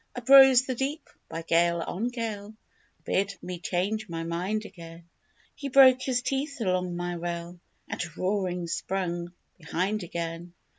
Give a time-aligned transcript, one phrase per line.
[0.15, 2.55] Uprose the deep, by gale on gale, To
[3.03, 5.07] bid me change my mind again
[5.53, 10.53] He broke his teeth along my rail, And, roaring, swung behind again.